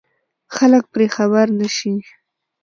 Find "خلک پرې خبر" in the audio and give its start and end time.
0.55-1.45